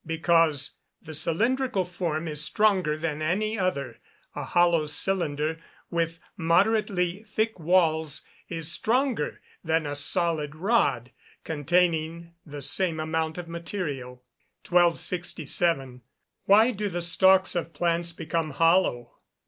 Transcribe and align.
_Because 0.03 0.77
the 0.99 1.13
cylindrical 1.13 1.85
form 1.85 2.27
is 2.27 2.43
stronger 2.43 2.97
than 2.97 3.21
any 3.21 3.59
other; 3.59 3.99
a 4.33 4.41
hollow 4.43 4.87
cylinder, 4.87 5.59
with 5.91 6.19
moderately 6.35 7.21
thick 7.27 7.59
walls, 7.59 8.23
is 8.49 8.71
stronger 8.71 9.39
than 9.63 9.85
a 9.85 9.95
solid 9.95 10.55
rod, 10.55 11.11
containing 11.43 12.33
the 12.43 12.63
same 12.63 12.99
amount 12.99 13.37
of 13.37 13.47
material. 13.47 14.23
1267. 14.67 16.01
_Why 16.49 16.75
do 16.75 16.89
the 16.89 16.99
stalks 17.03 17.53
of 17.53 17.71
plants 17.71 18.11
become 18.11 18.49
hollow? 18.49 19.11